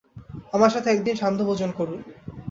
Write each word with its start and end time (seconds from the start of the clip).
আমার 0.53 0.71
সাথে 0.71 0.87
একদিন 0.91 1.15
সান্ধ্য-ভোজন 1.15 1.71
করুন। 1.71 1.99